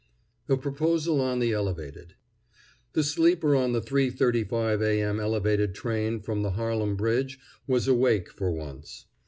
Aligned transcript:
A 0.49 0.57
PROPOSAL 0.57 1.21
ON 1.21 1.37
THE 1.37 1.51
ELEVATED 1.51 2.15
The 2.93 3.03
sleeper 3.03 3.55
on 3.55 3.73
the 3.73 3.81
3:35 3.83 4.81
A. 4.83 4.99
M. 4.99 5.19
elevated 5.19 5.75
train 5.75 6.19
from 6.21 6.41
the 6.41 6.53
Harlem 6.57 6.95
bridge 6.95 7.39
was 7.67 7.87
awake 7.87 8.31
for 8.31 8.49
once. 8.49 9.05